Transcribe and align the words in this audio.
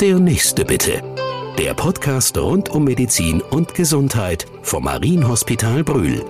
Der 0.00 0.18
nächste 0.18 0.64
bitte. 0.64 1.02
Der 1.56 1.72
Podcast 1.72 2.36
rund 2.36 2.68
um 2.68 2.82
Medizin 2.82 3.40
und 3.40 3.74
Gesundheit 3.74 4.44
vom 4.62 4.84
Marienhospital 4.84 5.84
Brühl. 5.84 6.24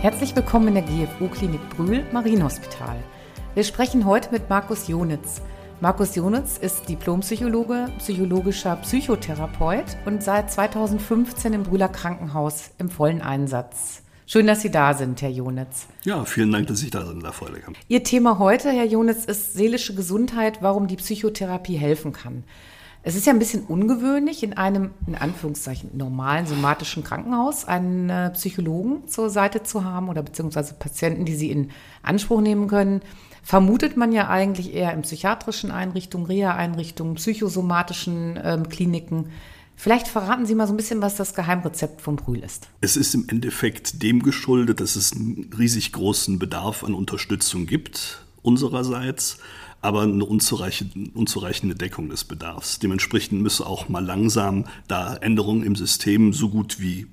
Herzlich 0.00 0.34
willkommen 0.34 0.68
in 0.68 0.74
der 0.74 0.84
GFU-Klinik 0.84 1.68
Brühl, 1.76 2.02
Marienhospital. 2.12 2.96
Wir 3.54 3.64
sprechen 3.64 4.06
heute 4.06 4.32
mit 4.32 4.48
Markus 4.48 4.88
Jonitz. 4.88 5.42
Markus 5.82 6.16
Jonitz 6.16 6.56
ist 6.56 6.88
Diplompsychologe, 6.88 7.90
psychologischer 7.98 8.76
Psychotherapeut 8.76 9.98
und 10.06 10.22
seit 10.22 10.50
2015 10.50 11.52
im 11.52 11.62
Brühler 11.64 11.90
Krankenhaus 11.90 12.70
im 12.78 12.88
vollen 12.88 13.20
Einsatz. 13.20 14.05
Schön, 14.28 14.46
dass 14.46 14.60
Sie 14.60 14.70
da 14.70 14.92
sind, 14.92 15.22
Herr 15.22 15.30
Jonitz. 15.30 15.86
Ja, 16.04 16.24
vielen 16.24 16.50
Dank, 16.50 16.66
dass 16.66 16.82
ich 16.82 16.90
da 16.90 17.06
sein 17.06 17.20
darf, 17.20 17.36
Freude 17.36 17.62
Ihr 17.86 18.02
Thema 18.02 18.38
heute, 18.38 18.70
Herr 18.70 18.84
Jonitz, 18.84 19.24
ist 19.24 19.54
seelische 19.54 19.94
Gesundheit, 19.94 20.62
warum 20.62 20.88
die 20.88 20.96
Psychotherapie 20.96 21.76
helfen 21.76 22.12
kann. 22.12 22.42
Es 23.04 23.14
ist 23.14 23.24
ja 23.24 23.32
ein 23.32 23.38
bisschen 23.38 23.62
ungewöhnlich, 23.62 24.42
in 24.42 24.54
einem, 24.54 24.90
in 25.06 25.14
Anführungszeichen, 25.14 25.96
normalen 25.96 26.46
somatischen 26.46 27.04
Krankenhaus 27.04 27.66
einen 27.66 28.10
äh, 28.10 28.30
Psychologen 28.30 29.06
zur 29.06 29.30
Seite 29.30 29.62
zu 29.62 29.84
haben 29.84 30.08
oder 30.08 30.24
beziehungsweise 30.24 30.74
Patienten, 30.74 31.24
die 31.24 31.36
Sie 31.36 31.52
in 31.52 31.70
Anspruch 32.02 32.40
nehmen 32.40 32.66
können 32.66 33.02
vermutet 33.46 33.96
man 33.96 34.10
ja 34.10 34.26
eigentlich 34.26 34.74
eher 34.74 34.92
in 34.92 35.02
psychiatrischen 35.02 35.70
Einrichtungen, 35.70 36.26
Reha-Einrichtungen, 36.26 37.14
psychosomatischen 37.14 38.40
ähm, 38.42 38.68
Kliniken. 38.68 39.30
Vielleicht 39.76 40.08
verraten 40.08 40.46
Sie 40.46 40.54
mal 40.54 40.66
so 40.66 40.72
ein 40.72 40.78
bisschen, 40.78 41.02
was 41.02 41.16
das 41.16 41.34
Geheimrezept 41.34 42.00
von 42.00 42.16
Brühl 42.16 42.38
ist. 42.38 42.68
Es 42.80 42.96
ist 42.96 43.14
im 43.14 43.28
Endeffekt 43.28 44.02
dem 44.02 44.22
geschuldet, 44.22 44.80
dass 44.80 44.96
es 44.96 45.12
einen 45.12 45.50
riesig 45.56 45.92
großen 45.92 46.38
Bedarf 46.38 46.82
an 46.82 46.94
Unterstützung 46.94 47.66
gibt, 47.66 48.24
unsererseits, 48.42 49.38
aber 49.82 50.02
eine 50.02 50.24
unzureichende, 50.24 51.10
unzureichende 51.12 51.74
Deckung 51.74 52.08
des 52.08 52.24
Bedarfs. 52.24 52.78
Dementsprechend 52.78 53.42
müsse 53.42 53.66
auch 53.66 53.90
mal 53.90 54.04
langsam 54.04 54.64
da 54.88 55.14
Änderungen 55.14 55.62
im 55.62 55.76
System 55.76 56.32
so 56.32 56.48
gut 56.48 56.80
wie 56.80 57.06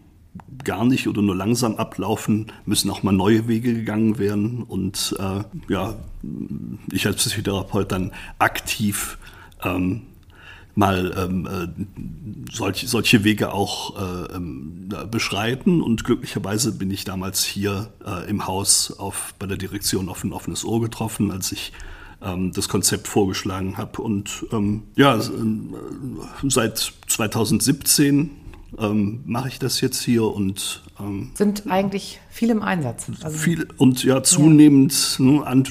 gar 0.64 0.86
nicht 0.86 1.08
oder 1.08 1.22
nur 1.22 1.36
langsam 1.36 1.76
ablaufen, 1.76 2.52
müssen 2.66 2.90
auch 2.90 3.04
mal 3.04 3.12
neue 3.12 3.48
Wege 3.48 3.74
gegangen 3.74 4.18
werden. 4.18 4.64
Und 4.64 5.16
äh, 5.20 5.44
ja, 5.72 5.96
ich 6.92 7.06
als 7.06 7.18
Psychotherapeut 7.18 7.92
dann 7.92 8.12
aktiv 8.40 9.18
ähm, 9.64 10.04
mal 10.76 11.14
ähm, 11.18 11.48
äh, 11.48 12.52
solch, 12.52 12.86
solche 12.88 13.24
Wege 13.24 13.54
auch 13.54 13.96
äh, 13.98 14.36
ähm, 14.36 14.90
beschreiten. 15.10 15.82
Und 15.82 16.04
glücklicherweise 16.04 16.72
bin 16.72 16.92
ich 16.92 17.06
damals 17.06 17.44
hier 17.44 17.92
äh, 18.06 18.28
im 18.30 18.48
Haus 18.48 18.98
auf, 18.98 19.34
bei 19.40 19.46
der 19.46 19.58
Direktion 19.58 20.10
auf 20.10 20.24
ein 20.24 20.34
offenes 20.34 20.66
Ohr 20.66 20.82
getroffen, 20.82 21.32
als 21.32 21.52
ich 21.52 21.74
ähm, 22.22 22.52
das 22.54 22.70
Konzept 22.70 23.08
vorgeschlagen 23.08 23.78
habe. 23.78 24.02
Und 24.02 24.46
ähm, 24.52 24.84
ja, 24.96 25.18
äh, 25.18 25.22
seit 26.48 26.94
2017 27.08 28.32
ähm, 28.80 29.22
mache 29.26 29.48
ich 29.48 29.60
das 29.60 29.82
jetzt 29.82 30.02
hier 30.04 30.24
und 30.24 30.84
ähm, 31.00 31.32
sind 31.34 31.70
eigentlich 31.70 32.20
viel 32.30 32.50
im 32.50 32.62
Einsatz. 32.62 33.08
Also 33.22 33.38
viel 33.38 33.68
und 33.78 34.04
ja 34.04 34.24
zunehmend 34.24 35.18
ja. 35.20 35.26
Ne, 35.26 35.46
an, 35.46 35.64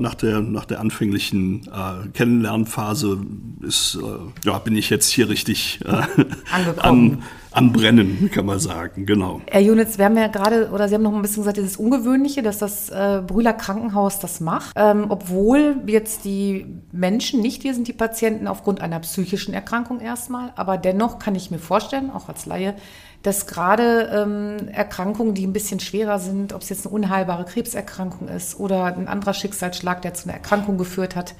nach 0.00 0.14
der 0.14 0.40
nach 0.40 0.64
der 0.64 0.80
anfänglichen 0.80 1.66
äh, 1.68 2.08
Kennenlernphase 2.12 3.18
ist 3.62 3.96
äh, 3.96 4.48
ja 4.48 4.58
bin 4.58 4.76
ich 4.76 4.90
jetzt 4.90 5.10
hier 5.10 5.28
richtig 5.28 5.80
äh, 5.84 6.02
am, 6.78 7.22
am 7.54 7.72
Brennen, 7.72 8.30
kann 8.32 8.46
man 8.46 8.58
sagen, 8.58 9.06
genau. 9.06 9.40
Herr 9.48 9.60
Junitz, 9.60 9.96
wir 9.96 10.06
haben 10.06 10.16
ja 10.16 10.26
gerade, 10.26 10.70
oder 10.70 10.88
Sie 10.88 10.94
haben 10.94 11.02
noch 11.02 11.14
ein 11.14 11.22
bisschen 11.22 11.42
gesagt, 11.42 11.56
dieses 11.56 11.76
Ungewöhnliche, 11.76 12.42
dass 12.42 12.58
das 12.58 12.90
äh, 12.90 13.22
Brühler 13.24 13.52
Krankenhaus 13.52 14.18
das 14.18 14.40
macht, 14.40 14.74
ähm, 14.76 15.06
obwohl 15.08 15.76
jetzt 15.86 16.24
die 16.24 16.66
Menschen 16.90 17.40
nicht 17.40 17.62
hier 17.62 17.74
sind, 17.74 17.86
die 17.86 17.92
Patienten 17.92 18.48
aufgrund 18.48 18.80
einer 18.80 18.98
psychischen 19.00 19.54
Erkrankung 19.54 20.00
erstmal, 20.00 20.52
aber 20.56 20.78
dennoch 20.78 21.20
kann 21.20 21.36
ich 21.36 21.52
mir 21.52 21.60
vorstellen, 21.60 22.10
auch 22.10 22.28
als 22.28 22.44
Laie, 22.44 22.74
dass 23.22 23.46
gerade 23.46 24.10
ähm, 24.12 24.68
Erkrankungen, 24.68 25.34
die 25.34 25.46
ein 25.46 25.52
bisschen 25.52 25.78
schwerer 25.78 26.18
sind, 26.18 26.52
ob 26.52 26.62
es 26.62 26.68
jetzt 26.68 26.86
eine 26.86 26.94
unheilbare 26.94 27.44
Krebserkrankung 27.44 28.28
ist 28.28 28.58
oder 28.58 28.84
ein 28.84 29.06
anderer 29.06 29.32
Schicksalsschlag, 29.32 30.02
der 30.02 30.12
zu 30.12 30.24
einer 30.28 30.34
Erkrankung 30.34 30.76
geführt 30.76 31.14
hat, 31.14 31.34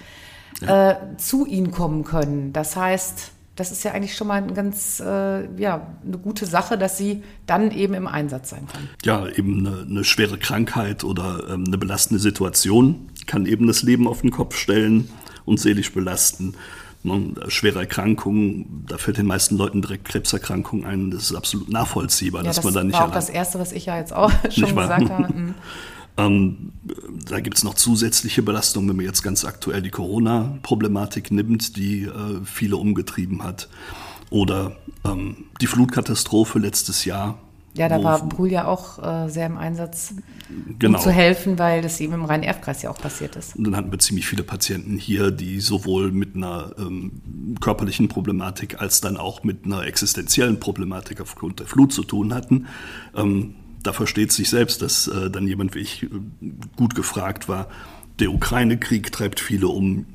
ja. 0.60 0.92
äh, 0.92 0.96
zu 1.16 1.44
ihnen 1.44 1.72
kommen 1.72 2.04
können. 2.04 2.52
Das 2.52 2.76
heißt, 2.76 3.33
das 3.56 3.70
ist 3.70 3.84
ja 3.84 3.92
eigentlich 3.92 4.16
schon 4.16 4.26
mal 4.26 4.42
ein 4.42 4.54
ganz, 4.54 5.00
äh, 5.00 5.60
ja, 5.60 5.86
eine 6.04 6.18
gute 6.18 6.44
Sache, 6.46 6.76
dass 6.76 6.98
sie 6.98 7.22
dann 7.46 7.70
eben 7.70 7.94
im 7.94 8.06
Einsatz 8.08 8.50
sein 8.50 8.66
kann. 8.66 8.88
Ja, 9.04 9.28
eben 9.28 9.66
eine, 9.66 9.82
eine 9.82 10.04
schwere 10.04 10.38
Krankheit 10.38 11.04
oder 11.04 11.48
ähm, 11.48 11.64
eine 11.66 11.78
belastende 11.78 12.20
Situation 12.20 13.08
kann 13.26 13.46
eben 13.46 13.66
das 13.66 13.82
Leben 13.82 14.08
auf 14.08 14.22
den 14.22 14.30
Kopf 14.30 14.56
stellen 14.56 15.08
und 15.44 15.60
seelisch 15.60 15.92
belasten. 15.92 16.54
Ne, 17.04 17.34
schwere 17.48 17.80
Erkrankungen, 17.80 18.86
da 18.88 18.96
fällt 18.96 19.18
den 19.18 19.26
meisten 19.26 19.56
Leuten 19.56 19.82
direkt 19.82 20.06
Krebserkrankungen 20.06 20.86
ein. 20.86 21.10
Das 21.10 21.24
ist 21.24 21.34
absolut 21.34 21.68
nachvollziehbar, 21.68 22.40
ja, 22.42 22.48
dass 22.48 22.56
das 22.56 22.64
man 22.64 22.74
da 22.74 22.82
nicht. 22.82 22.94
Das 22.94 23.00
war 23.00 23.08
auch 23.08 23.14
das 23.14 23.28
Erste, 23.28 23.58
was 23.58 23.72
ich 23.72 23.86
ja 23.86 23.98
jetzt 23.98 24.14
auch 24.14 24.32
schon 24.50 24.74
gesagt 24.74 25.10
habe. 25.10 25.34
Ähm, 26.16 26.72
da 27.28 27.40
gibt 27.40 27.56
es 27.56 27.64
noch 27.64 27.74
zusätzliche 27.74 28.42
Belastungen, 28.42 28.88
wenn 28.88 28.96
man 28.96 29.04
jetzt 29.04 29.22
ganz 29.22 29.44
aktuell 29.44 29.82
die 29.82 29.90
Corona-Problematik 29.90 31.30
nimmt, 31.30 31.76
die 31.76 32.02
äh, 32.02 32.40
viele 32.44 32.76
umgetrieben 32.76 33.42
hat. 33.42 33.68
Oder 34.30 34.76
ähm, 35.04 35.46
die 35.60 35.66
Flutkatastrophe 35.66 36.58
letztes 36.58 37.04
Jahr. 37.04 37.38
Ja, 37.76 37.88
da 37.88 38.02
war 38.04 38.24
Brühl 38.28 38.52
ja 38.52 38.66
auch 38.66 39.02
äh, 39.02 39.28
sehr 39.28 39.46
im 39.46 39.56
Einsatz, 39.58 40.14
genau. 40.78 40.96
um 40.96 41.02
zu 41.02 41.10
helfen, 41.10 41.58
weil 41.58 41.82
das 41.82 42.00
eben 42.00 42.12
im 42.12 42.24
Rhein-Erf-Kreis 42.24 42.82
ja 42.82 42.90
auch 42.90 42.98
passiert 42.98 43.34
ist. 43.34 43.56
Und 43.56 43.64
dann 43.64 43.74
hatten 43.74 43.90
wir 43.90 43.98
ziemlich 43.98 44.28
viele 44.28 44.44
Patienten 44.44 44.96
hier, 44.96 45.32
die 45.32 45.58
sowohl 45.58 46.12
mit 46.12 46.36
einer 46.36 46.70
ähm, 46.78 47.20
körperlichen 47.60 48.06
Problematik 48.06 48.80
als 48.80 49.00
dann 49.00 49.16
auch 49.16 49.42
mit 49.42 49.64
einer 49.64 49.84
existenziellen 49.84 50.60
Problematik 50.60 51.20
aufgrund 51.20 51.58
der 51.58 51.66
Flut 51.66 51.92
zu 51.92 52.04
tun 52.04 52.32
hatten. 52.32 52.68
Ähm, 53.16 53.56
da 53.84 53.92
versteht 53.92 54.32
sich 54.32 54.50
selbst, 54.50 54.82
dass 54.82 55.06
äh, 55.06 55.30
dann 55.30 55.46
jemand 55.46 55.74
wie 55.74 55.80
ich 55.80 56.02
äh, 56.02 56.08
gut 56.76 56.94
gefragt 56.94 57.48
war. 57.48 57.68
Der 58.18 58.32
Ukraine-Krieg 58.32 59.12
treibt 59.12 59.40
viele 59.40 59.68
um. 59.68 60.06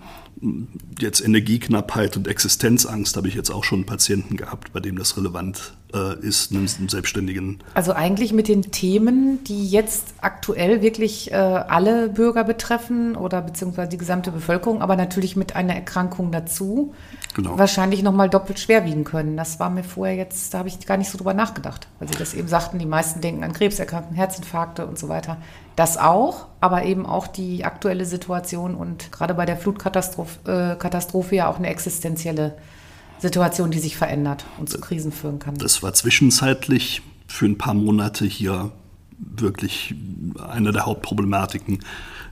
Jetzt 0.99 1.21
Energieknappheit 1.21 2.15
und 2.15 2.27
Existenzangst 2.27 3.17
habe 3.17 3.27
ich 3.27 3.35
jetzt 3.35 3.49
auch 3.49 3.65
schon 3.65 3.85
Patienten 3.85 4.37
gehabt, 4.37 4.71
bei 4.71 4.79
dem 4.79 4.97
das 4.97 5.17
relevant 5.17 5.73
ist, 5.97 6.51
einen, 6.51 6.69
einen, 6.77 6.89
Selbstständigen. 6.89 7.59
Also 7.73 7.93
eigentlich 7.93 8.31
mit 8.31 8.47
den 8.47 8.61
Themen, 8.61 9.43
die 9.45 9.67
jetzt 9.67 10.13
aktuell 10.21 10.83
wirklich 10.83 11.31
äh, 11.31 11.35
alle 11.35 12.09
Bürger 12.09 12.43
betreffen 12.43 13.15
oder 13.15 13.41
beziehungsweise 13.41 13.89
die 13.89 13.97
gesamte 13.97 14.31
Bevölkerung, 14.31 14.83
aber 14.83 14.95
natürlich 14.95 15.35
mit 15.35 15.55
einer 15.55 15.73
Erkrankung 15.73 16.31
dazu 16.31 16.93
genau. 17.33 17.57
wahrscheinlich 17.57 18.03
nochmal 18.03 18.29
doppelt 18.29 18.59
schwer 18.59 18.85
wiegen 18.85 19.03
können. 19.03 19.35
Das 19.35 19.59
war 19.59 19.71
mir 19.71 19.83
vorher 19.83 20.15
jetzt, 20.15 20.53
da 20.53 20.59
habe 20.59 20.69
ich 20.69 20.85
gar 20.85 20.97
nicht 20.97 21.09
so 21.09 21.17
drüber 21.17 21.33
nachgedacht, 21.33 21.87
weil 21.97 22.07
Sie 22.07 22.17
das 22.19 22.35
eben 22.35 22.47
sagten, 22.47 22.77
die 22.77 22.85
meisten 22.85 23.21
denken 23.21 23.43
an 23.43 23.53
Krebserkrankungen, 23.53 24.15
Herzinfarkte 24.15 24.85
und 24.85 24.99
so 24.99 25.09
weiter. 25.09 25.37
Das 25.75 25.97
auch, 25.97 26.47
aber 26.59 26.83
eben 26.83 27.07
auch 27.07 27.25
die 27.25 27.65
aktuelle 27.65 28.05
Situation 28.05 28.75
und 28.75 29.11
gerade 29.11 29.33
bei 29.33 29.45
der 29.45 29.57
Flutkatastrophe 29.57 30.45
äh, 30.45 31.35
ja 31.35 31.49
auch 31.49 31.57
eine 31.57 31.69
existenzielle 31.69 32.55
Situation, 33.19 33.71
die 33.71 33.79
sich 33.79 33.97
verändert 33.97 34.45
und 34.57 34.69
zu 34.69 34.79
Krisen 34.79 35.11
führen 35.11 35.39
kann. 35.39 35.55
Das 35.55 35.83
war 35.83 35.93
zwischenzeitlich 35.93 37.01
für 37.27 37.45
ein 37.45 37.57
paar 37.57 37.73
Monate 37.73 38.25
hier 38.25 38.71
wirklich 39.17 39.93
eine 40.47 40.71
der 40.71 40.85
Hauptproblematiken 40.85 41.79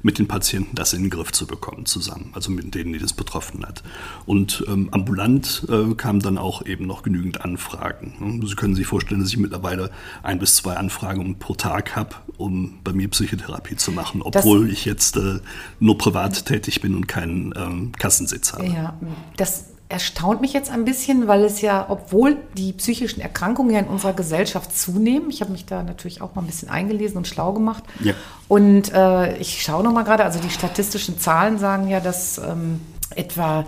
mit 0.04 0.20
den 0.20 0.28
Patienten 0.28 0.76
das 0.76 0.94
in 0.94 1.02
den 1.02 1.10
Griff 1.10 1.32
zu 1.32 1.48
bekommen 1.48 1.86
zusammen, 1.86 2.32
also 2.34 2.52
mit 2.52 2.74
denen, 2.76 2.94
die 2.94 3.00
das 3.00 3.14
betroffen 3.14 3.66
hat. 3.66 3.84
Und 4.26 4.64
ähm, 4.68 4.90
ambulant 4.92 5.66
äh, 5.70 5.94
kamen 5.96 6.22
dann 6.22 6.38
auch 6.38 6.66
eben 6.66 6.86
noch 6.86 7.04
genügend 7.04 7.42
Anfragen. 7.42 8.42
Sie 8.46 8.56
können 8.56 8.76
sich 8.76 8.88
vorstellen, 8.88 9.22
dass 9.22 9.30
ich 9.30 9.38
mittlerweile 9.38 9.90
ein 10.24 10.40
bis 10.40 10.56
zwei 10.56 10.76
Anfragen 10.76 11.40
pro 11.40 11.56
Tag 11.56 11.96
habe, 11.96 12.16
um 12.38 12.80
bei 12.84 12.94
mir 12.94 13.10
Psychotherapie 13.10 13.76
zu 13.76 13.92
machen, 13.92 14.22
obwohl 14.22 14.68
das, 14.68 14.72
ich 14.72 14.86
jetzt 14.86 15.18
äh, 15.18 15.40
nur 15.80 15.98
privat 15.98 16.46
tätig 16.46 16.80
bin 16.82 16.96
und 16.96 17.08
keinen 17.08 17.54
ähm, 17.58 17.92
Kassensitz 17.94 18.54
habe. 18.54 18.68
Ja, 18.68 18.98
das 19.36 19.66
erstaunt 19.90 20.42
mich 20.42 20.52
jetzt 20.52 20.70
ein 20.70 20.84
bisschen, 20.84 21.28
weil 21.28 21.46
es 21.46 21.62
ja, 21.62 21.86
obwohl 21.90 22.38
die 22.58 22.74
psychischen 22.74 23.22
Erkrankungen 23.22 23.72
ja 23.72 23.80
in 23.80 23.88
unserer 23.88 24.14
Gesellschaft 24.14 24.78
zunehmen, 24.78 25.30
ich 25.30 25.42
habe 25.42 25.52
mich 25.52 25.66
da 25.66 25.82
natürlich 25.82 26.22
auch 26.22 26.36
mal 26.36 26.42
ein 26.42 26.48
bisschen 26.48 26.70
eingelesen 26.70 27.18
und 27.18 27.28
schlau 27.28 27.54
gemacht. 27.54 27.84
Ja. 28.02 28.14
Und 28.50 28.94
äh, 28.94 29.38
ich 29.38 29.62
schaue 29.62 29.84
noch 29.84 29.94
mal 29.94 30.04
gerade, 30.04 30.26
also 30.26 30.40
die 30.40 30.50
statistischen 30.50 31.20
Zahlen 31.20 31.58
sagen 31.58 31.88
ja, 31.88 32.02
dass 32.02 32.38
ähm, 32.38 32.82
etwa 33.16 33.66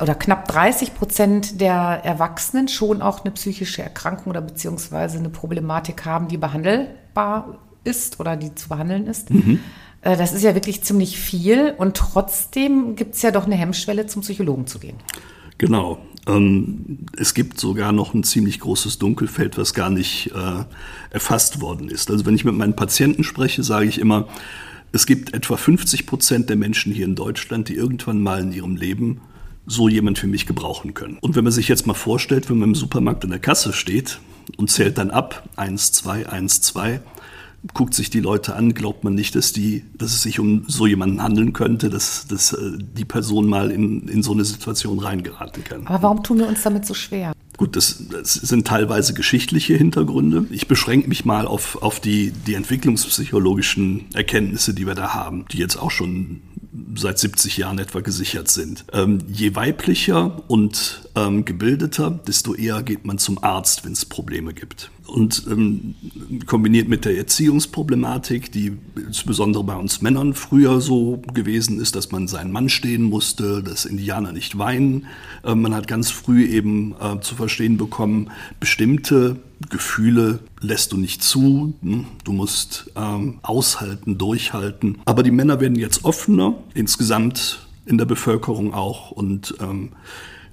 oder 0.00 0.14
knapp 0.14 0.48
30 0.48 0.94
Prozent 0.94 1.60
der 1.60 2.00
Erwachsenen 2.04 2.68
schon 2.68 3.02
auch 3.02 3.24
eine 3.24 3.32
psychische 3.32 3.82
Erkrankung 3.82 4.30
oder 4.30 4.40
beziehungsweise 4.40 5.18
eine 5.18 5.28
Problematik 5.28 6.06
haben, 6.06 6.28
die 6.28 6.38
behandelbar 6.38 7.58
ist 7.82 8.18
oder 8.18 8.36
die 8.36 8.54
zu 8.54 8.68
behandeln 8.68 9.06
ist. 9.06 9.30
Mhm. 9.30 9.60
Äh, 10.04 10.16
das 10.16 10.32
ist 10.32 10.42
ja 10.42 10.54
wirklich 10.54 10.82
ziemlich 10.82 11.18
viel 11.18 11.74
und 11.76 11.96
trotzdem 11.96 12.94
gibt 12.94 13.16
es 13.16 13.22
ja 13.22 13.30
doch 13.30 13.46
eine 13.46 13.56
Hemmschwelle, 13.56 14.06
zum 14.06 14.22
Psychologen 14.22 14.66
zu 14.66 14.78
gehen. 14.78 14.96
Genau. 15.58 15.98
Ähm, 16.26 16.98
es 17.16 17.34
gibt 17.34 17.58
sogar 17.58 17.92
noch 17.92 18.14
ein 18.14 18.22
ziemlich 18.22 18.60
großes 18.60 18.98
Dunkelfeld, 18.98 19.58
was 19.58 19.74
gar 19.74 19.90
nicht 19.90 20.30
äh, 20.32 20.64
erfasst 21.10 21.60
worden 21.60 21.88
ist. 21.88 22.10
Also 22.10 22.24
wenn 22.26 22.34
ich 22.34 22.44
mit 22.44 22.54
meinen 22.54 22.76
Patienten 22.76 23.24
spreche, 23.24 23.62
sage 23.62 23.86
ich 23.86 23.98
immer, 24.00 24.28
es 24.92 25.06
gibt 25.06 25.34
etwa 25.34 25.56
50 25.56 26.06
Prozent 26.06 26.48
der 26.48 26.56
Menschen 26.56 26.92
hier 26.92 27.04
in 27.04 27.14
Deutschland, 27.14 27.68
die 27.68 27.74
irgendwann 27.74 28.22
mal 28.22 28.40
in 28.40 28.52
ihrem 28.52 28.76
Leben 28.76 29.20
so 29.66 29.88
jemand 29.88 30.18
für 30.18 30.26
mich 30.26 30.46
gebrauchen 30.46 30.94
können. 30.94 31.18
Und 31.20 31.36
wenn 31.36 31.44
man 31.44 31.52
sich 31.52 31.68
jetzt 31.68 31.86
mal 31.86 31.94
vorstellt, 31.94 32.48
wenn 32.48 32.58
man 32.58 32.70
im 32.70 32.74
Supermarkt 32.74 33.24
in 33.24 33.30
der 33.30 33.38
Kasse 33.38 33.72
steht 33.72 34.20
und 34.56 34.70
zählt 34.70 34.98
dann 34.98 35.10
ab, 35.10 35.48
eins, 35.56 35.90
zwei, 35.92 36.28
eins, 36.28 36.60
zwei, 36.60 37.00
guckt 37.72 37.94
sich 37.94 38.10
die 38.10 38.20
Leute 38.20 38.54
an, 38.54 38.74
glaubt 38.74 39.04
man 39.04 39.14
nicht, 39.14 39.34
dass, 39.34 39.52
die, 39.52 39.84
dass 39.96 40.12
es 40.12 40.22
sich 40.22 40.38
um 40.38 40.64
so 40.68 40.86
jemanden 40.86 41.22
handeln 41.22 41.52
könnte, 41.52 41.88
dass, 41.88 42.26
dass 42.26 42.52
äh, 42.52 42.72
die 42.78 43.04
Person 43.04 43.46
mal 43.46 43.70
in, 43.70 44.08
in 44.08 44.22
so 44.22 44.32
eine 44.32 44.44
Situation 44.44 44.98
reingeraten 44.98 45.64
kann. 45.64 45.86
Aber 45.86 46.02
warum 46.02 46.22
tun 46.22 46.38
wir 46.38 46.46
uns 46.46 46.62
damit 46.62 46.84
so 46.84 46.94
schwer? 46.94 47.32
Gut, 47.56 47.76
das, 47.76 48.02
das 48.10 48.34
sind 48.34 48.66
teilweise 48.66 49.14
geschichtliche 49.14 49.76
Hintergründe. 49.76 50.46
Ich 50.50 50.66
beschränke 50.66 51.08
mich 51.08 51.24
mal 51.24 51.46
auf, 51.46 51.80
auf 51.82 52.00
die, 52.00 52.32
die 52.32 52.54
entwicklungspsychologischen 52.54 54.06
Erkenntnisse, 54.12 54.74
die 54.74 54.86
wir 54.86 54.96
da 54.96 55.14
haben, 55.14 55.46
die 55.52 55.58
jetzt 55.58 55.76
auch 55.76 55.92
schon 55.92 56.42
seit 56.96 57.18
70 57.18 57.56
Jahren 57.56 57.78
etwa 57.78 58.00
gesichert 58.00 58.48
sind. 58.48 58.84
Ähm, 58.92 59.18
je 59.28 59.54
weiblicher 59.54 60.42
und 60.48 61.08
ähm, 61.14 61.44
gebildeter, 61.44 62.10
desto 62.26 62.54
eher 62.54 62.82
geht 62.82 63.04
man 63.04 63.18
zum 63.18 63.42
Arzt, 63.42 63.84
wenn 63.84 63.92
es 63.92 64.04
Probleme 64.04 64.54
gibt. 64.54 64.90
Und 65.06 65.46
ähm, 65.50 65.94
kombiniert 66.46 66.88
mit 66.88 67.04
der 67.04 67.16
Erziehungsproblematik, 67.16 68.50
die 68.50 68.72
insbesondere 68.96 69.62
bei 69.62 69.76
uns 69.76 70.00
Männern 70.00 70.34
früher 70.34 70.80
so 70.80 71.22
gewesen 71.32 71.80
ist, 71.80 71.94
dass 71.94 72.10
man 72.10 72.26
seinen 72.26 72.50
Mann 72.50 72.68
stehen 72.68 73.02
musste, 73.02 73.62
dass 73.62 73.84
Indianer 73.84 74.32
nicht 74.32 74.58
weinen. 74.58 75.06
Äh, 75.44 75.54
man 75.54 75.74
hat 75.74 75.86
ganz 75.86 76.10
früh 76.10 76.44
eben 76.46 76.94
äh, 77.00 77.20
zu 77.20 77.34
verstehen 77.34 77.76
bekommen, 77.76 78.30
bestimmte 78.60 79.36
Gefühle 79.70 80.40
lässt 80.60 80.92
du 80.92 80.96
nicht 80.96 81.22
zu. 81.22 81.74
Hm? 81.82 82.06
Du 82.24 82.32
musst 82.32 82.90
ähm, 82.96 83.38
aushalten, 83.42 84.18
durchhalten. 84.18 84.98
Aber 85.04 85.22
die 85.22 85.30
Männer 85.30 85.60
werden 85.60 85.76
jetzt 85.76 86.04
offener, 86.04 86.54
insgesamt 86.74 87.66
in 87.86 87.98
der 87.98 88.04
Bevölkerung 88.04 88.72
auch. 88.74 89.10
Und 89.10 89.54
ähm, 89.60 89.90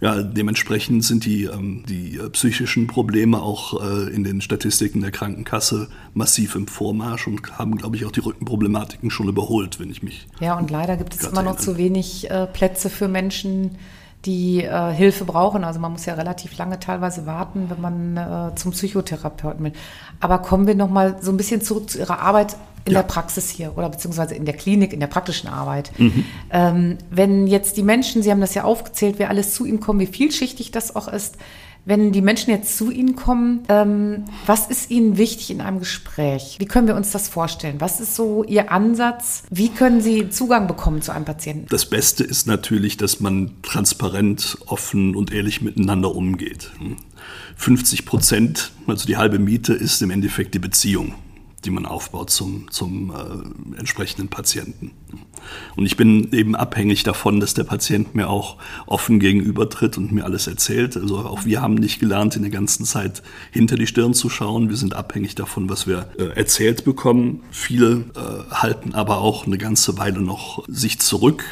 ja, 0.01 0.23
dementsprechend 0.23 1.05
sind 1.05 1.25
die, 1.25 1.43
ähm, 1.43 1.83
die 1.87 2.17
äh, 2.17 2.29
psychischen 2.31 2.87
Probleme 2.87 3.41
auch 3.41 3.81
äh, 3.81 4.11
in 4.11 4.23
den 4.23 4.41
Statistiken 4.41 5.01
der 5.01 5.11
Krankenkasse 5.11 5.89
massiv 6.15 6.55
im 6.55 6.67
Vormarsch 6.67 7.27
und 7.27 7.59
haben, 7.59 7.77
glaube 7.77 7.95
ich, 7.95 8.05
auch 8.05 8.11
die 8.11 8.19
Rückenproblematiken 8.21 9.11
schon 9.11 9.29
überholt, 9.29 9.79
wenn 9.79 9.91
ich 9.91 10.01
mich. 10.01 10.27
Ja, 10.39 10.57
und 10.57 10.71
leider 10.71 10.97
gibt 10.97 11.13
es 11.13 11.23
immer 11.23 11.43
noch 11.43 11.57
zu 11.57 11.77
wenig 11.77 12.29
äh, 12.31 12.47
Plätze 12.47 12.89
für 12.89 13.07
Menschen, 13.07 13.77
die 14.25 14.63
äh, 14.63 14.91
Hilfe 14.91 15.25
brauchen. 15.25 15.63
Also 15.63 15.79
man 15.79 15.91
muss 15.91 16.06
ja 16.06 16.13
relativ 16.13 16.57
lange 16.57 16.79
teilweise 16.79 17.25
warten, 17.25 17.69
wenn 17.69 17.81
man 17.81 18.18
äh, 18.18 18.56
zum 18.56 18.71
Psychotherapeuten 18.71 19.65
will. 19.65 19.73
Aber 20.19 20.39
kommen 20.39 20.68
wir 20.68 20.75
noch 20.75 20.89
mal 20.89 21.18
so 21.21 21.31
ein 21.31 21.38
bisschen 21.38 21.62
zurück 21.62 21.89
zu 21.89 22.00
Ihrer 22.00 22.19
Arbeit 22.19 22.56
in 22.85 22.94
ja. 22.94 23.01
der 23.01 23.07
Praxis 23.07 23.50
hier 23.50 23.77
oder 23.77 23.89
beziehungsweise 23.89 24.35
in 24.35 24.45
der 24.45 24.56
Klinik, 24.56 24.94
in 24.94 25.00
der 25.00 25.07
praktischen 25.07 25.50
Arbeit. 25.50 25.91
Mhm. 25.97 26.25
Ähm, 26.51 26.97
wenn 27.09 27.47
jetzt 27.47 27.77
die 27.77 27.83
Menschen, 27.83 28.23
Sie 28.23 28.31
haben 28.31 28.41
das 28.41 28.53
ja 28.53 28.63
aufgezählt, 28.63 29.15
wer 29.18 29.29
alles 29.29 29.53
zu 29.53 29.65
Ihnen 29.65 29.79
kommen, 29.79 30.00
wie 30.00 30.07
vielschichtig 30.07 30.71
das 30.71 30.95
auch 30.95 31.07
ist, 31.07 31.38
wenn 31.85 32.11
die 32.11 32.21
Menschen 32.21 32.51
jetzt 32.51 32.77
zu 32.77 32.91
Ihnen 32.91 33.15
kommen, 33.15 33.63
ähm, 33.69 34.25
was 34.45 34.67
ist 34.67 34.91
Ihnen 34.91 35.17
wichtig 35.17 35.51
in 35.51 35.61
einem 35.61 35.79
Gespräch? 35.79 36.57
Wie 36.59 36.65
können 36.65 36.87
wir 36.87 36.95
uns 36.95 37.11
das 37.11 37.27
vorstellen? 37.27 37.77
Was 37.79 37.99
ist 37.99 38.15
so 38.15 38.43
Ihr 38.43 38.71
Ansatz? 38.71 39.43
Wie 39.49 39.69
können 39.69 40.01
Sie 40.01 40.29
Zugang 40.29 40.67
bekommen 40.67 41.01
zu 41.01 41.11
einem 41.11 41.25
Patienten? 41.25 41.67
Das 41.69 41.85
Beste 41.85 42.23
ist 42.23 42.45
natürlich, 42.45 42.97
dass 42.97 43.19
man 43.19 43.51
transparent, 43.63 44.57
offen 44.67 45.15
und 45.15 45.33
ehrlich 45.33 45.61
miteinander 45.61 46.13
umgeht. 46.15 46.71
50 47.55 48.05
Prozent, 48.05 48.71
also 48.87 49.07
die 49.07 49.17
halbe 49.17 49.39
Miete, 49.39 49.73
ist 49.73 50.01
im 50.01 50.11
Endeffekt 50.11 50.53
die 50.53 50.59
Beziehung 50.59 51.15
die 51.65 51.71
man 51.71 51.85
aufbaut 51.85 52.29
zum, 52.29 52.71
zum 52.71 53.11
äh, 53.11 53.77
entsprechenden 53.79 54.29
Patienten. 54.29 54.91
Und 55.75 55.85
ich 55.85 55.97
bin 55.97 56.31
eben 56.33 56.55
abhängig 56.55 57.03
davon, 57.03 57.39
dass 57.39 57.53
der 57.53 57.63
Patient 57.63 58.15
mir 58.15 58.29
auch 58.29 58.57
offen 58.85 59.19
gegenübertritt 59.19 59.97
und 59.97 60.11
mir 60.11 60.25
alles 60.25 60.47
erzählt. 60.47 60.97
Also 60.97 61.19
auch 61.19 61.45
wir 61.45 61.61
haben 61.61 61.75
nicht 61.75 61.99
gelernt, 61.99 62.35
in 62.35 62.41
der 62.41 62.51
ganzen 62.51 62.85
Zeit 62.85 63.21
hinter 63.51 63.75
die 63.75 63.87
Stirn 63.87 64.13
zu 64.13 64.29
schauen. 64.29 64.69
Wir 64.69 64.77
sind 64.77 64.95
abhängig 64.95 65.35
davon, 65.35 65.69
was 65.69 65.87
wir 65.87 66.09
äh, 66.17 66.25
erzählt 66.35 66.83
bekommen. 66.83 67.41
Viele 67.51 68.05
äh, 68.15 68.53
halten 68.53 68.93
aber 68.93 69.19
auch 69.19 69.45
eine 69.45 69.57
ganze 69.57 69.97
Weile 69.97 70.21
noch 70.21 70.63
sich 70.67 70.99
zurück 70.99 71.43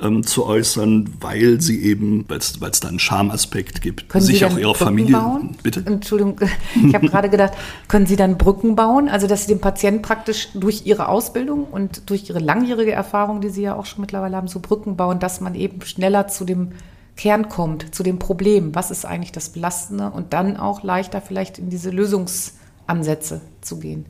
ähm, 0.00 0.24
zu 0.24 0.46
äußern, 0.46 1.10
weil 1.20 1.60
sie 1.60 1.82
eben, 1.82 2.24
weil 2.28 2.38
es 2.38 2.80
da 2.80 2.88
einen 2.88 2.98
Schamaspekt 2.98 3.82
gibt, 3.82 4.08
können 4.08 4.24
sich 4.24 4.44
auch 4.44 4.56
ihrer 4.56 4.72
Brücken 4.72 4.84
Familie. 4.84 5.16
Bauen? 5.16 5.56
Bitte? 5.62 5.82
Entschuldigung, 5.84 6.40
ich 6.86 6.94
habe 6.94 7.08
gerade 7.08 7.28
gedacht, 7.28 7.54
können 7.88 8.06
Sie 8.06 8.16
dann 8.16 8.38
Brücken 8.38 8.76
bauen? 8.76 9.08
Also, 9.08 9.26
dass 9.26 9.42
Sie 9.42 9.48
den 9.48 9.60
Patienten 9.60 10.02
praktisch 10.02 10.48
durch 10.54 10.86
Ihre 10.86 11.08
Ausbildung 11.08 11.64
und 11.64 12.08
durch 12.10 12.28
Ihre 12.28 12.38
langjährige 12.38 12.92
Erfahrung, 12.92 13.40
die 13.40 13.50
Sie 13.50 13.62
ja 13.62 13.74
auch 13.74 13.86
schon 13.86 14.00
mittlerweile 14.02 14.36
haben, 14.36 14.48
so 14.48 14.60
Brücken 14.60 14.96
bauen, 14.96 15.18
dass 15.18 15.40
man 15.40 15.54
eben 15.54 15.80
schneller 15.82 16.28
zu 16.28 16.44
dem 16.44 16.72
Kern 17.16 17.48
kommt, 17.48 17.94
zu 17.94 18.04
dem 18.04 18.20
Problem. 18.20 18.74
Was 18.74 18.92
ist 18.92 19.04
eigentlich 19.04 19.32
das 19.32 19.48
Belastende? 19.48 20.10
Und 20.10 20.32
dann 20.32 20.56
auch 20.56 20.84
leichter 20.84 21.20
vielleicht 21.20 21.58
in 21.58 21.70
diese 21.70 21.90
Lösungsansätze 21.90 23.40
zu 23.60 23.80
gehen. 23.80 24.06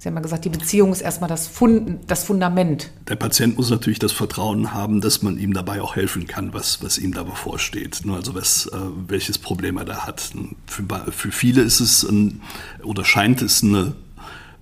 Sie 0.00 0.08
haben 0.08 0.14
ja 0.14 0.22
gesagt, 0.22 0.46
die 0.46 0.48
Beziehung 0.48 0.92
ist 0.92 1.02
erstmal 1.02 1.28
das, 1.28 1.46
Fund, 1.46 2.00
das 2.06 2.24
Fundament. 2.24 2.90
Der 3.06 3.16
Patient 3.16 3.58
muss 3.58 3.68
natürlich 3.68 3.98
das 3.98 4.12
Vertrauen 4.12 4.72
haben, 4.72 5.02
dass 5.02 5.20
man 5.20 5.38
ihm 5.38 5.52
dabei 5.52 5.82
auch 5.82 5.94
helfen 5.94 6.26
kann, 6.26 6.54
was, 6.54 6.82
was 6.82 6.96
ihm 6.96 7.12
da 7.12 7.22
bevorsteht. 7.22 8.00
Also 8.10 8.34
was, 8.34 8.64
äh, 8.68 8.78
welches 9.08 9.36
Problem 9.36 9.76
er 9.76 9.84
da 9.84 10.06
hat. 10.06 10.32
Für, 10.64 10.84
für 11.12 11.32
viele 11.32 11.60
ist 11.60 11.80
es 11.80 12.02
ein, 12.02 12.40
oder 12.82 13.04
scheint 13.04 13.42
es 13.42 13.62
eine 13.62 13.92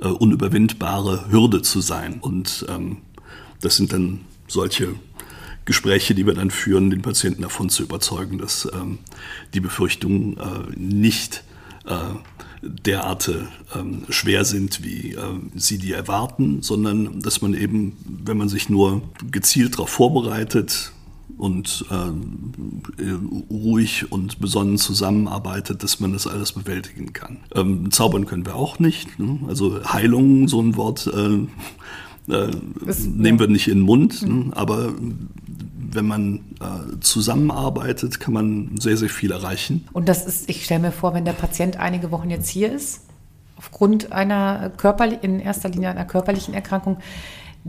äh, 0.00 0.08
unüberwindbare 0.08 1.30
Hürde 1.30 1.62
zu 1.62 1.82
sein. 1.82 2.18
Und 2.20 2.66
ähm, 2.68 2.96
das 3.60 3.76
sind 3.76 3.92
dann 3.92 4.22
solche 4.48 4.96
Gespräche, 5.66 6.16
die 6.16 6.26
wir 6.26 6.34
dann 6.34 6.50
führen, 6.50 6.90
den 6.90 7.02
Patienten 7.02 7.42
davon 7.42 7.68
zu 7.68 7.84
überzeugen, 7.84 8.38
dass 8.38 8.68
ähm, 8.74 8.98
die 9.54 9.60
Befürchtungen 9.60 10.36
äh, 10.36 10.76
nicht 10.76 11.44
derart 12.62 13.30
ähm, 13.74 14.02
schwer 14.08 14.44
sind, 14.44 14.84
wie 14.84 15.14
äh, 15.14 15.20
sie 15.54 15.78
die 15.78 15.92
erwarten, 15.92 16.62
sondern 16.62 17.20
dass 17.20 17.40
man 17.40 17.54
eben, 17.54 17.96
wenn 18.24 18.36
man 18.36 18.48
sich 18.48 18.68
nur 18.68 19.02
gezielt 19.30 19.74
darauf 19.74 19.90
vorbereitet 19.90 20.92
und 21.36 21.86
äh, 21.90 23.04
ruhig 23.50 24.10
und 24.10 24.40
besonnen 24.40 24.76
zusammenarbeitet, 24.76 25.82
dass 25.82 26.00
man 26.00 26.12
das 26.12 26.26
alles 26.26 26.52
bewältigen 26.52 27.12
kann. 27.12 27.38
Ähm, 27.54 27.90
zaubern 27.90 28.26
können 28.26 28.44
wir 28.44 28.56
auch 28.56 28.78
nicht. 28.78 29.18
Ne? 29.18 29.38
Also 29.46 29.80
Heilung, 29.84 30.48
so 30.48 30.60
ein 30.60 30.76
Wort, 30.76 31.06
äh, 31.06 32.32
äh, 32.32 32.50
nehmen 33.06 33.38
wir 33.38 33.46
nicht 33.46 33.68
in 33.68 33.78
den 33.78 33.84
Mund, 33.84 34.22
mhm. 34.22 34.38
ne? 34.38 34.56
aber 34.56 34.94
wenn 35.90 36.06
man 36.06 36.36
äh, 36.60 37.00
zusammenarbeitet, 37.00 38.20
kann 38.20 38.34
man 38.34 38.78
sehr, 38.78 38.96
sehr 38.96 39.08
viel 39.08 39.32
erreichen. 39.32 39.88
Und 39.92 40.08
das 40.08 40.26
ist, 40.26 40.48
ich 40.48 40.64
stelle 40.64 40.80
mir 40.80 40.92
vor, 40.92 41.14
wenn 41.14 41.24
der 41.24 41.32
Patient 41.32 41.78
einige 41.78 42.10
Wochen 42.10 42.30
jetzt 42.30 42.48
hier 42.48 42.72
ist, 42.72 43.02
aufgrund 43.56 44.12
einer 44.12 44.70
körperlichen, 44.76 45.22
in 45.22 45.40
erster 45.40 45.68
Linie 45.68 45.90
einer 45.90 46.04
körperlichen 46.04 46.54
Erkrankung, 46.54 46.98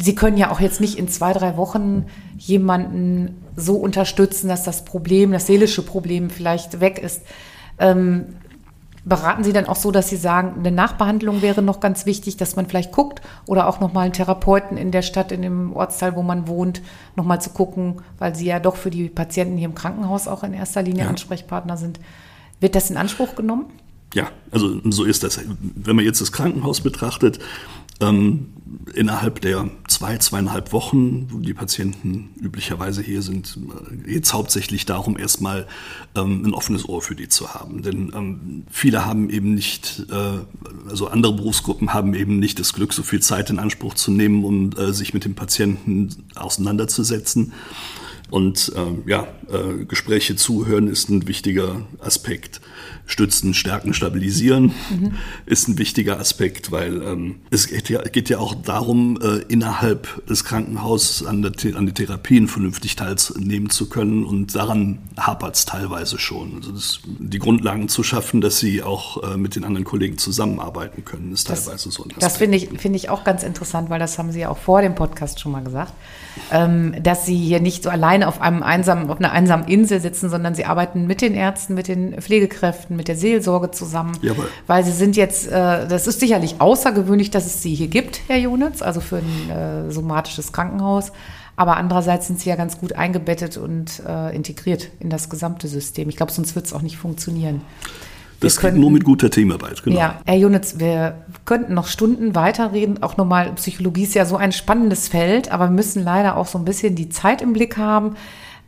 Sie 0.01 0.15
können 0.15 0.37
ja 0.37 0.51
auch 0.51 0.61
jetzt 0.61 0.79
nicht 0.79 0.97
in 0.97 1.07
zwei, 1.09 1.33
drei 1.33 1.57
Wochen 1.57 2.05
jemanden 2.37 3.41
so 3.55 3.75
unterstützen, 3.75 4.47
dass 4.47 4.63
das 4.63 4.85
Problem, 4.85 5.31
das 5.31 5.47
seelische 5.47 5.81
Problem 5.81 6.29
vielleicht 6.29 6.79
weg 6.79 6.99
ist. 6.99 7.23
Ähm, 7.79 8.35
beraten 9.05 9.43
Sie 9.43 9.53
dann 9.53 9.65
auch 9.65 9.75
so, 9.75 9.91
dass 9.91 10.09
Sie 10.09 10.15
sagen, 10.17 10.55
eine 10.59 10.71
Nachbehandlung 10.71 11.41
wäre 11.41 11.61
noch 11.61 11.79
ganz 11.79 12.05
wichtig, 12.05 12.37
dass 12.37 12.55
man 12.55 12.67
vielleicht 12.67 12.91
guckt 12.91 13.21
oder 13.45 13.67
auch 13.67 13.79
nochmal 13.79 14.05
einen 14.05 14.13
Therapeuten 14.13 14.77
in 14.77 14.91
der 14.91 15.01
Stadt, 15.01 15.31
in 15.31 15.41
dem 15.41 15.73
Ortsteil, 15.73 16.15
wo 16.15 16.21
man 16.21 16.47
wohnt, 16.47 16.81
nochmal 17.15 17.41
zu 17.41 17.51
gucken, 17.51 18.01
weil 18.17 18.35
Sie 18.35 18.45
ja 18.45 18.59
doch 18.59 18.75
für 18.75 18.89
die 18.89 19.09
Patienten 19.09 19.57
hier 19.57 19.67
im 19.67 19.75
Krankenhaus 19.75 20.27
auch 20.27 20.43
in 20.43 20.53
erster 20.53 20.81
Linie 20.81 21.03
ja. 21.03 21.09
Ansprechpartner 21.09 21.77
sind. 21.77 21.99
Wird 22.59 22.75
das 22.75 22.89
in 22.89 22.97
Anspruch 22.97 23.35
genommen? 23.35 23.65
Ja, 24.13 24.29
also 24.51 24.81
so 24.89 25.03
ist 25.03 25.23
das. 25.23 25.39
Wenn 25.59 25.95
man 25.95 26.03
jetzt 26.03 26.19
das 26.19 26.31
Krankenhaus 26.31 26.81
betrachtet, 26.81 27.39
ähm, 28.01 28.47
innerhalb 28.93 29.41
der 29.41 29.69
zwei, 29.87 30.17
zweieinhalb 30.17 30.71
Wochen, 30.73 31.27
wo 31.31 31.39
die 31.39 31.53
Patienten 31.53 32.29
üblicherweise 32.39 33.01
hier 33.01 33.21
sind, 33.21 33.57
geht 34.05 34.25
es 34.25 34.33
hauptsächlich 34.33 34.85
darum, 34.85 35.17
erstmal 35.17 35.67
ähm, 36.15 36.43
ein 36.45 36.53
offenes 36.53 36.87
Ohr 36.87 37.01
für 37.01 37.15
die 37.15 37.27
zu 37.27 37.53
haben. 37.53 37.81
Denn 37.81 38.11
ähm, 38.15 38.63
viele 38.69 39.05
haben 39.05 39.29
eben 39.29 39.53
nicht, 39.53 40.05
äh, 40.11 40.89
also 40.89 41.07
andere 41.07 41.33
Berufsgruppen 41.33 41.93
haben 41.93 42.13
eben 42.13 42.39
nicht 42.39 42.59
das 42.59 42.73
Glück, 42.73 42.93
so 42.93 43.03
viel 43.03 43.21
Zeit 43.21 43.49
in 43.49 43.59
Anspruch 43.59 43.95
zu 43.95 44.11
nehmen, 44.11 44.43
um 44.43 44.71
äh, 44.77 44.93
sich 44.93 45.13
mit 45.13 45.25
dem 45.25 45.35
Patienten 45.35 46.09
auseinanderzusetzen. 46.35 47.53
Und 48.29 48.71
ähm, 48.75 49.03
ja, 49.07 49.27
Äh, 49.51 49.85
Gespräche 49.85 50.35
zuhören 50.35 50.87
ist 50.87 51.09
ein 51.09 51.27
wichtiger 51.27 51.81
Aspekt. 51.99 52.61
Stützen, 53.05 53.55
stärken, 53.55 53.95
stabilisieren 53.95 54.73
mhm. 54.91 55.13
ist 55.47 55.67
ein 55.67 55.79
wichtiger 55.79 56.19
Aspekt, 56.19 56.71
weil 56.71 57.01
ähm, 57.01 57.37
es 57.49 57.67
geht 57.67 57.89
ja, 57.89 58.03
geht 58.03 58.29
ja 58.29 58.37
auch 58.37 58.53
darum, 58.53 59.19
äh, 59.19 59.39
innerhalb 59.51 60.25
des 60.27 60.43
Krankenhauses 60.43 61.25
an, 61.25 61.41
der, 61.41 61.75
an 61.75 61.87
die 61.87 61.91
Therapien 61.91 62.47
vernünftig 62.47 62.95
teilnehmen 62.95 63.71
zu 63.71 63.89
können 63.89 64.23
und 64.23 64.53
daran 64.53 64.99
hapert 65.17 65.55
es 65.55 65.65
teilweise 65.65 66.19
schon. 66.19 66.57
Also 66.57 66.71
das, 66.71 66.99
die 67.05 67.39
Grundlagen 67.39 67.89
zu 67.89 68.03
schaffen, 68.03 68.41
dass 68.41 68.59
sie 68.59 68.83
auch 68.83 69.23
äh, 69.23 69.37
mit 69.37 69.55
den 69.55 69.63
anderen 69.63 69.85
Kollegen 69.85 70.19
zusammenarbeiten 70.19 71.03
können, 71.03 71.33
ist 71.33 71.49
das, 71.49 71.65
teilweise 71.65 71.89
so 71.89 72.03
ein 72.03 72.11
Aspekt. 72.11 72.21
Das 72.21 72.37
finde 72.37 72.57
ich, 72.57 72.69
find 72.79 72.95
ich 72.95 73.09
auch 73.09 73.23
ganz 73.23 73.41
interessant, 73.41 73.89
weil 73.89 73.99
das 73.99 74.19
haben 74.19 74.31
Sie 74.31 74.41
ja 74.41 74.49
auch 74.49 74.57
vor 74.59 74.83
dem 74.83 74.93
Podcast 74.93 75.39
schon 75.39 75.51
mal 75.51 75.63
gesagt, 75.63 75.93
ähm, 76.51 76.93
dass 77.01 77.25
Sie 77.25 77.37
hier 77.37 77.59
nicht 77.59 77.81
so 77.81 77.89
alleine 77.89 78.27
auf 78.27 78.39
einem 78.39 78.61
einsamen, 78.61 79.09
auf 79.09 79.17
einer 79.17 79.31
einsamen 79.39 79.67
Insel 79.67 80.01
sitzen, 80.01 80.29
sondern 80.29 80.53
Sie 80.55 80.65
arbeiten 80.65 81.07
mit 81.07 81.21
den 81.21 81.33
Ärzten, 81.33 81.73
mit 81.73 81.87
den 81.87 82.21
Pflegekräften, 82.21 82.95
mit 82.95 83.07
der 83.07 83.15
Seelsorge 83.15 83.71
zusammen. 83.71 84.17
Jawohl. 84.21 84.49
Weil 84.67 84.83
Sie 84.83 84.91
sind 84.91 85.15
jetzt, 85.15 85.47
äh, 85.47 85.87
das 85.87 86.07
ist 86.07 86.19
sicherlich 86.19 86.59
außergewöhnlich, 86.59 87.31
dass 87.31 87.45
es 87.45 87.61
Sie 87.61 87.73
hier 87.73 87.87
gibt, 87.87 88.21
Herr 88.27 88.37
Jonitz, 88.37 88.81
also 88.81 88.99
für 88.99 89.17
ein 89.17 89.49
äh, 89.49 89.91
somatisches 89.91 90.51
Krankenhaus. 90.51 91.11
Aber 91.55 91.75
andererseits 91.75 92.27
sind 92.27 92.39
sie 92.39 92.49
ja 92.49 92.55
ganz 92.55 92.79
gut 92.79 92.93
eingebettet 92.93 93.57
und 93.57 94.01
äh, 94.07 94.33
integriert 94.33 94.91
in 95.01 95.09
das 95.09 95.29
gesamte 95.29 95.67
System. 95.67 96.07
Ich 96.07 96.15
glaube, 96.15 96.31
sonst 96.31 96.55
wird 96.55 96.65
es 96.65 96.71
auch 96.71 96.81
nicht 96.81 96.95
funktionieren. 96.95 97.61
Das 98.39 98.55
wir 98.55 98.61
könnten, 98.61 98.79
nur 98.79 98.91
mit 98.91 99.03
guter 99.03 99.29
Teamarbeit, 99.29 99.83
genau. 99.83 99.97
Ja, 99.99 100.21
Herr 100.25 100.37
Junitz, 100.37 100.75
wir 100.77 101.15
könnten 101.43 101.73
noch 101.73 101.87
Stunden 101.87 102.33
weiterreden. 102.33 103.03
Auch 103.03 103.17
nochmal, 103.17 103.51
Psychologie 103.55 104.03
ist 104.03 104.15
ja 104.15 104.25
so 104.25 104.37
ein 104.37 104.53
spannendes 104.53 105.09
Feld, 105.09 105.51
aber 105.51 105.65
wir 105.65 105.71
müssen 105.71 106.01
leider 106.01 106.37
auch 106.37 106.47
so 106.47 106.57
ein 106.57 106.63
bisschen 106.63 106.95
die 106.95 107.09
Zeit 107.09 107.41
im 107.41 107.51
Blick 107.51 107.75
haben. 107.75 108.15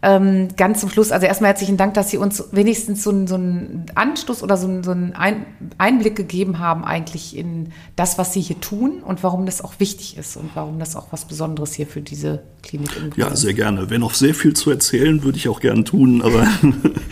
Ähm, 0.03 0.47
ganz 0.57 0.79
zum 0.79 0.89
Schluss, 0.89 1.11
also 1.11 1.27
erstmal 1.27 1.49
herzlichen 1.49 1.77
Dank, 1.77 1.93
dass 1.93 2.09
Sie 2.09 2.17
uns 2.17 2.43
wenigstens 2.51 3.03
so, 3.03 3.27
so 3.27 3.35
einen 3.35 3.85
Anstoß 3.93 4.41
oder 4.41 4.57
so, 4.57 4.81
so 4.81 4.91
einen 4.91 5.13
Ein 5.13 5.45
Einblick 5.77 6.15
gegeben 6.15 6.57
haben 6.57 6.83
eigentlich 6.83 7.37
in 7.37 7.71
das, 7.95 8.17
was 8.17 8.33
Sie 8.33 8.41
hier 8.41 8.59
tun 8.59 9.03
und 9.05 9.21
warum 9.21 9.45
das 9.45 9.63
auch 9.63 9.73
wichtig 9.77 10.17
ist 10.17 10.37
und 10.37 10.49
warum 10.55 10.79
das 10.79 10.95
auch 10.95 11.07
was 11.11 11.25
Besonderes 11.25 11.75
hier 11.75 11.85
für 11.85 12.01
diese 12.01 12.41
Klinik 12.63 12.95
ist. 12.95 13.17
Ja, 13.17 13.35
sehr 13.35 13.53
gerne. 13.53 13.91
Wenn 13.91 14.01
noch 14.01 14.15
sehr 14.15 14.33
viel 14.33 14.53
zu 14.53 14.71
erzählen, 14.71 15.23
würde 15.23 15.37
ich 15.37 15.47
auch 15.49 15.59
gerne 15.59 15.83
tun, 15.83 16.23
aber 16.23 16.47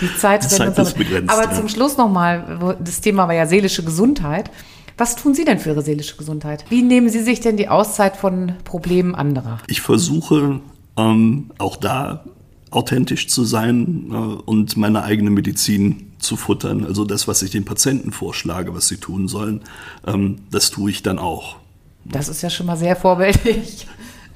die 0.01 0.15
Zeit, 0.17 0.43
die 0.45 0.47
Zeit 0.47 0.75
ist 0.79 0.97
begrenzt. 0.97 1.31
Aber 1.31 1.43
ja. 1.43 1.53
zum 1.53 1.69
Schluss 1.69 1.95
nochmal, 1.95 2.77
das 2.83 3.01
Thema 3.01 3.27
war 3.27 3.35
ja 3.35 3.45
seelische 3.45 3.83
Gesundheit. 3.83 4.49
Was 4.97 5.15
tun 5.15 5.35
Sie 5.35 5.45
denn 5.45 5.59
für 5.59 5.69
Ihre 5.69 5.83
seelische 5.83 6.17
Gesundheit? 6.17 6.65
Wie 6.69 6.81
nehmen 6.81 7.09
Sie 7.09 7.21
sich 7.21 7.39
denn 7.39 7.55
die 7.55 7.69
Auszeit 7.69 8.17
von 8.17 8.53
Problemen 8.63 9.13
anderer? 9.13 9.59
Ich 9.67 9.81
versuche 9.81 10.59
ähm, 10.97 11.51
auch 11.59 11.77
da 11.77 12.25
authentisch 12.71 13.27
zu 13.27 13.43
sein 13.43 14.09
äh, 14.11 14.15
und 14.15 14.77
meine 14.77 15.03
eigene 15.03 15.29
Medizin 15.29 16.11
zu 16.19 16.35
futtern. 16.35 16.85
Also 16.85 17.05
das, 17.05 17.27
was 17.27 17.41
ich 17.41 17.51
den 17.51 17.65
Patienten 17.65 18.11
vorschlage, 18.11 18.73
was 18.73 18.87
sie 18.87 18.97
tun 18.97 19.27
sollen, 19.27 19.61
ähm, 20.05 20.39
das 20.51 20.69
tue 20.69 20.91
ich 20.91 21.03
dann 21.03 21.19
auch. 21.19 21.57
Das 22.05 22.29
ist 22.29 22.41
ja 22.41 22.49
schon 22.49 22.65
mal 22.65 22.77
sehr 22.77 22.95
vorbildlich. 22.95 23.87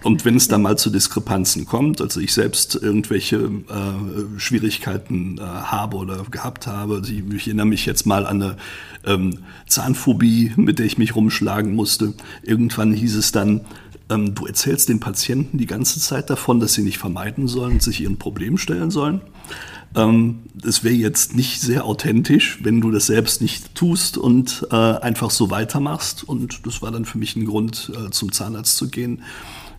Und 0.04 0.26
wenn 0.26 0.36
es 0.36 0.50
dann 0.50 0.62
mal 0.62 0.78
zu 0.78 0.90
Diskrepanzen 0.90 1.66
kommt, 1.66 2.02
also 2.02 2.20
ich 2.20 2.34
selbst 2.34 2.76
irgendwelche 2.76 3.38
äh, 3.38 4.38
Schwierigkeiten 4.38 5.38
äh, 5.38 5.42
habe 5.42 5.96
oder 5.96 6.26
gehabt 6.30 6.68
habe, 6.68 7.02
ich, 7.06 7.24
ich 7.34 7.48
erinnere 7.48 7.68
mich 7.68 7.86
jetzt 7.86 8.06
mal 8.06 8.26
an 8.26 8.42
eine 8.42 8.58
ähm, 9.06 9.40
Zahnphobie, 9.66 10.52
mit 10.58 10.80
der 10.80 10.86
ich 10.86 10.98
mich 10.98 11.16
rumschlagen 11.16 11.74
musste. 11.74 12.14
Irgendwann 12.42 12.92
hieß 12.92 13.16
es 13.16 13.32
dann, 13.32 13.62
ähm, 14.10 14.36
du 14.36 14.46
erzählst 14.46 14.90
den 14.90 15.00
Patienten 15.00 15.58
die 15.58 15.66
ganze 15.66 16.00
Zeit 16.00 16.30
davon, 16.30 16.60
dass 16.60 16.74
sie 16.74 16.84
nicht 16.84 16.98
vermeiden 16.98 17.48
sollen, 17.48 17.80
sich 17.80 18.02
ihren 18.02 18.18
Problem 18.18 18.58
stellen 18.58 18.92
sollen. 18.92 19.22
Ähm, 19.96 20.44
das 20.54 20.84
wäre 20.84 20.96
jetzt 20.96 21.36
nicht 21.36 21.62
sehr 21.62 21.86
authentisch, 21.86 22.60
wenn 22.64 22.82
du 22.82 22.92
das 22.92 23.06
selbst 23.06 23.42
nicht 23.42 23.76
tust 23.76 24.18
und 24.18 24.68
äh, 24.72 24.76
einfach 24.76 25.30
so 25.30 25.50
weitermachst. 25.50 26.24
Und 26.24 26.66
das 26.66 26.82
war 26.82 26.92
dann 26.92 27.06
für 27.06 27.18
mich 27.18 27.36
ein 27.36 27.46
Grund, 27.46 27.92
äh, 27.96 28.10
zum 28.10 28.32
Zahnarzt 28.32 28.78
zu 28.78 28.90
gehen 28.90 29.22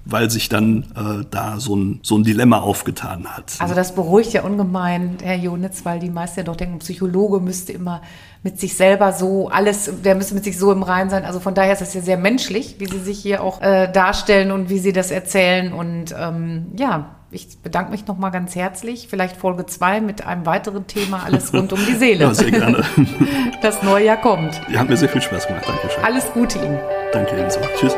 weil 0.04 0.30
sich 0.30 0.48
dann 0.48 0.84
äh, 0.94 1.24
da 1.30 1.58
so 1.58 1.76
ein, 1.76 2.00
so 2.02 2.16
ein 2.16 2.24
Dilemma 2.24 2.60
aufgetan 2.60 3.26
hat. 3.26 3.54
Also 3.58 3.74
das 3.74 3.94
beruhigt 3.94 4.32
ja 4.32 4.42
ungemein, 4.42 5.16
Herr 5.22 5.36
Jonitz, 5.36 5.84
weil 5.84 5.98
die 5.98 6.10
meisten 6.10 6.40
ja 6.40 6.44
doch 6.44 6.56
denken, 6.56 6.78
Psychologe 6.78 7.40
müsste 7.40 7.72
immer 7.72 8.02
mit 8.42 8.60
sich 8.60 8.76
selber 8.76 9.12
so 9.12 9.48
alles, 9.48 9.90
der 10.04 10.14
müsste 10.14 10.34
mit 10.34 10.44
sich 10.44 10.58
so 10.58 10.70
im 10.70 10.82
Reinen 10.82 11.08
sein. 11.08 11.24
Also 11.24 11.40
von 11.40 11.54
daher 11.54 11.72
ist 11.72 11.80
das 11.80 11.94
ja 11.94 12.02
sehr 12.02 12.18
menschlich, 12.18 12.76
wie 12.78 12.86
Sie 12.86 12.98
sich 12.98 13.18
hier 13.18 13.42
auch 13.42 13.62
äh, 13.62 13.90
darstellen 13.90 14.50
und 14.50 14.68
wie 14.68 14.78
Sie 14.78 14.92
das 14.92 15.10
erzählen. 15.10 15.72
Und 15.72 16.14
ähm, 16.18 16.66
ja, 16.76 17.16
ich 17.30 17.58
bedanke 17.62 17.90
mich 17.90 18.06
nochmal 18.06 18.30
ganz 18.30 18.54
herzlich. 18.54 19.08
Vielleicht 19.08 19.36
Folge 19.38 19.64
2 19.64 20.02
mit 20.02 20.26
einem 20.26 20.44
weiteren 20.44 20.86
Thema, 20.86 21.22
alles 21.24 21.54
rund 21.54 21.72
um 21.72 21.80
die 21.86 21.94
Seele. 21.94 22.24
ja, 22.24 22.34
sehr 22.34 22.50
gerne. 22.50 22.84
Das 23.62 23.82
neue 23.82 24.04
Jahr 24.04 24.18
kommt. 24.18 24.60
Ja, 24.70 24.80
hat 24.80 24.90
mir 24.90 24.96
sehr 24.98 25.08
viel 25.08 25.22
Spaß 25.22 25.46
gemacht. 25.46 25.64
Dankeschön. 25.66 26.04
Alles 26.04 26.30
Gute 26.34 26.58
Ihnen. 26.58 26.78
Danke 27.12 27.38
Ihnen 27.38 27.50
so. 27.50 27.60
Tschüss. 27.80 27.96